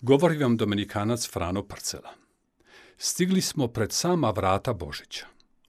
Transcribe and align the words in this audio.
Govori 0.00 0.36
vam 0.38 0.56
Dominikanac 0.56 1.28
Frano 1.32 1.62
Parcela. 1.66 2.10
Stigli 2.98 3.40
smo 3.40 3.68
pred 3.68 3.92
sama 3.92 4.30
vrata 4.30 4.72
Božića. 4.72 5.26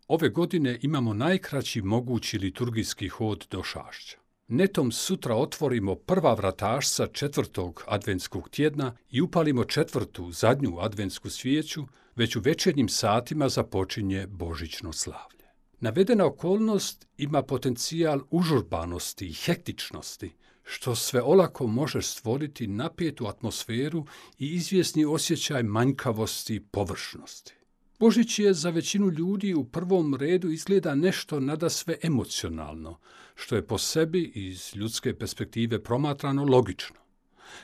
Ove 0.07 0.29
godine 0.29 0.79
imamo 0.81 1.13
najkraći 1.13 1.81
mogući 1.81 2.37
liturgijski 2.37 3.07
hod 3.09 3.47
do 3.51 3.63
Šašća. 3.63 4.17
Netom 4.47 4.91
sutra 4.91 5.35
otvorimo 5.35 5.95
prva 5.95 6.33
vratašca 6.33 7.07
četvrtog 7.07 7.83
adventskog 7.87 8.49
tjedna 8.49 8.95
i 9.09 9.21
upalimo 9.21 9.63
četvrtu, 9.63 10.31
zadnju 10.31 10.79
adventsku 10.79 11.29
svijeću, 11.29 11.85
već 12.15 12.35
u 12.35 12.39
večernjim 12.39 12.89
satima 12.89 13.49
započinje 13.49 14.27
Božićno 14.27 14.93
slavlje. 14.93 15.45
Navedena 15.79 16.25
okolnost 16.25 17.07
ima 17.17 17.43
potencijal 17.43 18.19
užurbanosti 18.29 19.27
i 19.27 19.33
hektičnosti, 19.33 20.33
što 20.69 20.95
sve 20.95 21.21
olako 21.21 21.67
može 21.67 22.01
stvoriti 22.01 22.67
napijetu 22.67 23.27
atmosferu 23.27 24.05
i 24.39 24.55
izvjesni 24.55 25.05
osjećaj 25.05 25.63
manjkavosti 25.63 26.55
i 26.55 26.59
površnosti. 26.59 27.53
Božić 27.99 28.39
je 28.39 28.53
za 28.53 28.69
većinu 28.69 29.09
ljudi 29.09 29.53
u 29.53 29.63
prvom 29.63 30.15
redu 30.15 30.49
izgleda 30.49 30.95
nešto 30.95 31.39
nada 31.39 31.69
sve 31.69 31.97
emocionalno, 32.03 32.99
što 33.35 33.55
je 33.55 33.67
po 33.67 33.77
sebi 33.77 34.31
iz 34.35 34.71
ljudske 34.75 35.13
perspektive 35.19 35.83
promatrano 35.83 36.43
logično. 36.43 36.95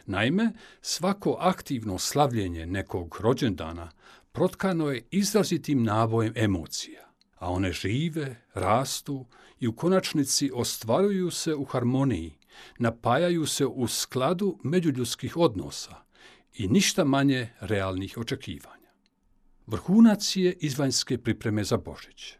Naime, 0.05 0.51
svako 0.81 1.37
aktivno 1.39 1.99
slavljenje 1.99 2.65
nekog 2.65 3.17
rođendana 3.19 3.91
protkano 4.31 4.89
je 4.89 5.05
izrazitim 5.11 5.83
nabojem 5.83 6.33
emocija, 6.35 7.09
a 7.35 7.51
one 7.51 7.71
žive, 7.71 8.41
rastu 8.53 9.25
i 9.59 9.67
u 9.67 9.75
konačnici 9.75 10.51
ostvaruju 10.53 11.31
se 11.31 11.55
u 11.55 11.65
harmoniji, 11.65 12.33
napajaju 12.79 13.45
se 13.45 13.65
u 13.65 13.87
skladu 13.87 14.59
međuljudskih 14.63 15.37
odnosa 15.37 15.95
i 16.53 16.67
ništa 16.67 17.03
manje 17.03 17.49
realnih 17.59 18.17
očekivanja. 18.17 18.91
Vrhunac 19.67 20.35
je 20.35 20.53
izvanjske 20.53 21.17
pripreme 21.17 21.63
za 21.63 21.77
Božić. 21.77 22.33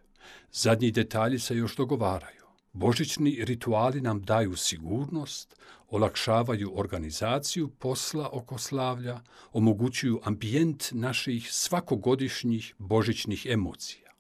Zadnji 0.52 0.92
detalji 0.92 1.40
se 1.40 1.56
još 1.56 1.76
dogovaraju. 1.76 2.44
Božićni 2.74 3.46
rituali 3.46 4.02
nam 4.02 4.22
daju 4.22 4.56
sigurnost, 4.56 5.56
olakšavaju 5.90 6.72
organizaciju 6.76 7.70
posla 7.70 8.30
oko 8.34 8.58
slavlja, 8.58 9.20
omogućuju 9.52 10.20
ambijent 10.24 10.92
naših 10.92 11.52
svakogodišnjih 11.52 12.76
božićnih 12.78 13.46
emocija. 13.50 14.13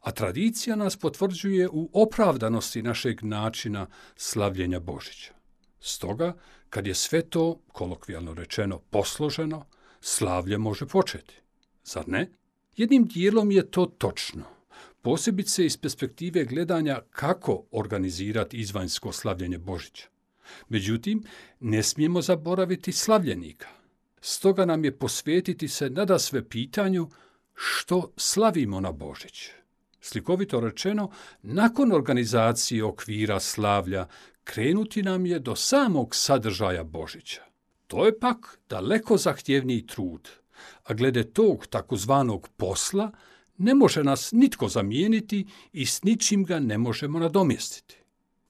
A 0.00 0.10
tradicija 0.10 0.76
nas 0.76 0.96
potvrđuje 0.96 1.68
u 1.68 1.90
opravdanosti 1.92 2.82
našeg 2.82 3.22
načina 3.22 3.86
slavljenja 4.16 4.80
Božića. 4.80 5.32
Stoga, 5.80 6.36
kad 6.70 6.86
je 6.86 6.94
sve 6.94 7.22
to, 7.22 7.60
kolokvijalno 7.72 8.34
rečeno, 8.34 8.78
posloženo, 8.78 9.66
slavlje 10.00 10.58
može 10.58 10.86
početi. 10.86 11.34
Zar 11.84 12.08
ne? 12.08 12.30
Jednim 12.76 13.04
dijelom 13.04 13.50
je 13.50 13.70
to 13.70 13.86
točno. 13.86 14.44
Posebice 15.02 15.66
iz 15.66 15.76
perspektive 15.76 16.44
gledanja 16.44 17.00
kako 17.10 17.64
organizirati 17.70 18.56
izvanjsko 18.56 19.12
slavljenje 19.12 19.58
Božića. 19.58 20.08
Međutim, 20.68 21.24
ne 21.60 21.82
smijemo 21.82 22.22
zaboraviti 22.22 22.92
slavljenika. 22.92 23.68
Stoga 24.20 24.64
nam 24.64 24.84
je 24.84 24.98
posvetiti 24.98 25.68
se 25.68 25.90
nada 25.90 26.18
sve 26.18 26.48
pitanju 26.48 27.10
što 27.54 28.12
slavimo 28.16 28.80
na 28.80 28.92
Božić. 28.92 29.48
Slikovito 30.00 30.60
rečeno, 30.60 31.10
nakon 31.42 31.92
organizacije 31.92 32.84
okvira 32.84 33.40
slavlja, 33.40 34.06
krenuti 34.44 35.02
nam 35.02 35.26
je 35.26 35.38
do 35.38 35.56
samog 35.56 36.14
sadržaja 36.14 36.84
Božića. 36.84 37.42
To 37.86 38.06
je 38.06 38.18
pak 38.18 38.58
daleko 38.68 39.16
zahtjevniji 39.16 39.86
trud, 39.86 40.28
a 40.84 40.94
glede 40.94 41.24
tog 41.24 41.66
takozvanog 41.66 42.48
posla 42.56 43.10
ne 43.58 43.74
može 43.74 44.04
nas 44.04 44.32
nitko 44.32 44.68
zamijeniti 44.68 45.46
i 45.72 45.86
s 45.86 46.02
ničim 46.02 46.44
ga 46.44 46.58
ne 46.58 46.78
možemo 46.78 47.18
nadomjestiti. 47.18 47.96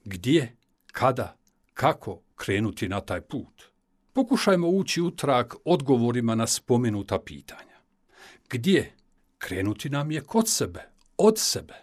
Gdje, 0.04 0.56
kada, 0.92 1.36
kako 1.74 2.20
krenuti 2.36 2.88
na 2.88 3.00
taj 3.00 3.20
put? 3.20 3.62
Pokušajmo 4.12 4.68
ući 4.68 5.00
u 5.00 5.12
odgovorima 5.64 6.34
na 6.34 6.46
spomenuta 6.46 7.18
pitanja. 7.18 7.76
Gdje? 8.50 8.92
Krenuti 9.38 9.90
nam 9.90 10.10
je 10.10 10.20
kod 10.20 10.48
sebe, 10.48 10.89
od 11.20 11.38
sebe. 11.38 11.74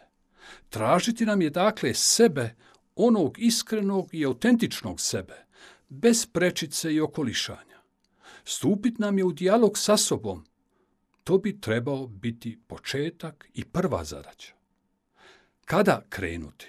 Tražiti 0.69 1.25
nam 1.25 1.41
je 1.41 1.49
dakle 1.49 1.93
sebe, 1.93 2.55
onog 2.95 3.39
iskrenog 3.39 4.13
i 4.13 4.25
autentičnog 4.25 5.01
sebe, 5.01 5.45
bez 5.89 6.25
prečice 6.25 6.93
i 6.93 7.01
okolišanja. 7.01 7.77
Stupit 8.45 8.99
nam 8.99 9.17
je 9.17 9.23
u 9.23 9.31
dijalog 9.31 9.77
sa 9.77 9.97
sobom. 9.97 10.45
To 11.23 11.37
bi 11.37 11.61
trebao 11.61 12.07
biti 12.07 12.57
početak 12.67 13.49
i 13.53 13.65
prva 13.65 14.03
zadaća. 14.03 14.53
Kada 15.65 16.05
krenuti? 16.09 16.67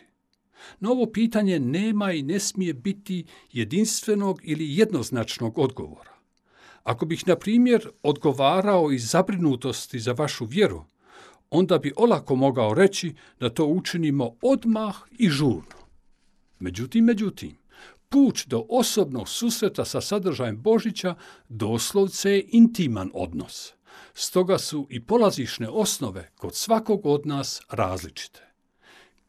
Na 0.81 0.91
ovo 0.91 1.07
pitanje 1.07 1.61
nema 1.61 2.13
i 2.13 2.23
ne 2.23 2.41
smije 2.41 2.75
biti 2.75 3.27
jedinstvenog 3.53 4.41
ili 4.43 4.77
jednoznačnog 4.77 5.59
odgovora. 5.59 6.13
Ako 6.83 7.07
bih, 7.07 7.27
na 7.27 7.37
primjer, 7.37 7.91
odgovarao 8.03 8.93
iz 8.93 9.11
zabrinutosti 9.11 9.99
za 9.99 10.13
vašu 10.13 10.45
vjeru, 10.45 10.85
onda 11.51 11.79
bi 11.79 11.93
olako 11.97 12.37
mogao 12.37 12.75
reći 12.75 13.15
da 13.41 13.51
to 13.51 13.67
učinimo 13.67 14.37
odmah 14.43 14.97
i 15.19 15.29
žurno. 15.29 15.79
Međutim, 16.59 17.05
međutim, 17.05 17.57
put 18.09 18.47
do 18.47 18.67
osobnog 18.69 19.29
susreta 19.29 19.85
sa 19.85 20.01
sadržajem 20.01 20.63
Božića 20.63 21.15
doslovce 21.49 22.31
je 22.31 22.49
intiman 22.49 23.11
odnos. 23.15 23.73
Stoga 24.15 24.59
su 24.59 24.87
i 24.91 25.07
polazišne 25.07 25.69
osnove 25.69 26.31
kod 26.37 26.55
svakog 26.55 27.07
od 27.07 27.27
nas 27.27 27.61
različite. 27.71 28.41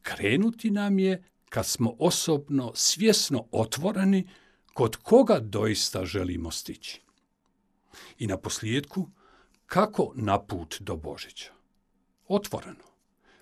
Krenuti 0.01 0.71
nam 0.71 0.99
je 0.99 1.23
kad 1.49 1.65
smo 1.65 1.95
osobno 1.99 2.71
svjesno 2.75 3.47
otvoreni 3.51 4.29
kod 4.73 4.95
koga 4.95 5.39
doista 5.39 6.05
želimo 6.05 6.51
stići. 6.51 7.01
I 8.19 8.27
na 8.27 8.37
posljedku, 8.37 9.09
kako 9.65 10.11
na 10.15 10.39
put 10.39 10.77
do 10.79 10.95
Božića? 10.95 11.58
Otvoreno, 12.29 12.85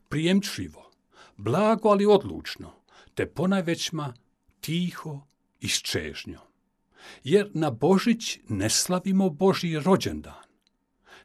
prijemčivo, 0.10 0.92
blago 1.38 1.90
ali 1.90 2.06
odlučno, 2.06 2.72
te 3.16 3.26
ponajvećma 3.26 4.14
tiho 4.62 5.22
i 5.60 5.68
s 5.68 5.82
čežnjom. 5.82 6.42
Jer 7.24 7.52
na 7.54 7.72
Božić 7.72 8.40
ne 8.50 8.70
slavimo 8.70 9.30
Božji 9.30 9.80
rođendan, 9.80 10.44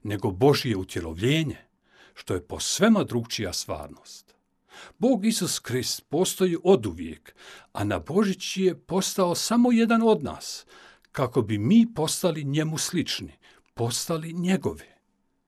nego 0.03 0.31
Božje 0.31 0.77
utjelovljenje, 0.77 1.59
što 2.15 2.35
je 2.35 2.47
po 2.47 2.61
svema 2.61 3.05
drugčija 3.05 3.53
stvarnost. 3.53 4.35
Bog 4.99 5.27
Isus 5.27 5.59
Krist 5.59 6.09
postoji 6.09 6.57
oduvijek, 6.65 7.35
a 7.73 7.85
na 7.85 7.99
Božić 7.99 8.57
je 8.57 8.79
postao 8.79 9.35
samo 9.35 9.73
jedan 9.73 10.03
od 10.03 10.25
nas, 10.25 10.67
kako 11.13 11.43
bi 11.43 11.59
mi 11.59 11.95
postali 11.95 12.45
njemu 12.45 12.79
slični, 12.79 13.33
postali 13.75 14.33
njegovi. 14.33 14.92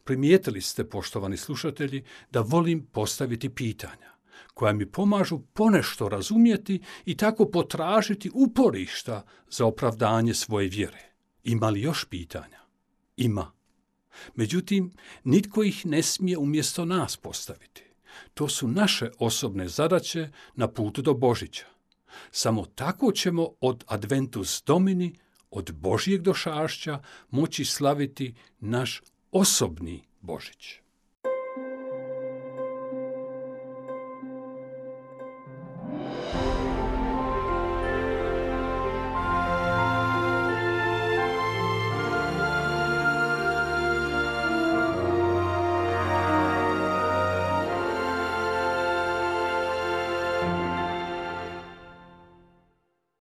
Primijetili 0.05 0.61
ste, 0.61 0.89
poštovani 0.89 1.37
slušatelji, 1.37 2.05
da 2.31 2.41
volim 2.41 2.87
postaviti 2.87 3.49
pitanja 3.49 4.15
koja 4.55 4.73
mi 4.73 4.87
pomažu 4.87 5.39
ponešto 5.39 6.09
razumjeti 6.09 6.83
i 7.05 7.17
tako 7.17 7.51
potražiti 7.51 8.31
uporišta 8.35 9.25
za 9.51 9.67
opravdanje 9.67 10.35
svoje 10.35 10.69
vjere. 10.69 11.15
Ima 11.45 11.71
li 11.71 11.81
još 11.81 12.05
pitanja? 12.05 12.61
Ima. 13.17 13.53
Međutim, 14.35 14.93
nitko 15.25 15.63
ih 15.63 15.87
ne 15.87 16.03
smije 16.03 16.39
umjesto 16.39 16.85
nas 16.85 17.17
postaviti. 17.17 17.83
To 18.35 18.49
su 18.49 18.69
naše 18.69 19.11
osobne 19.19 19.69
zadaće 19.69 20.29
na 20.55 20.69
putu 20.69 21.03
do 21.03 21.15
Božića. 21.15 21.67
Samo 22.31 22.65
tako 22.65 23.13
ćemo 23.13 23.49
od 23.61 23.85
Adventus 23.87 24.63
Domini, 24.67 25.15
od 25.51 25.73
Božijeg 25.73 26.23
došašća, 26.23 27.03
moći 27.31 27.65
slaviti 27.65 28.35
naš 28.61 29.03
osobni 29.35 30.07
Božić. 30.23 30.84